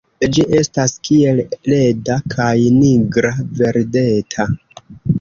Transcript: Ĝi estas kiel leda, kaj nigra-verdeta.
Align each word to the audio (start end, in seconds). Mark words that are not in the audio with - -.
Ĝi 0.35 0.45
estas 0.59 0.95
kiel 1.09 1.41
leda, 1.73 2.17
kaj 2.37 2.57
nigra-verdeta. 2.81 4.53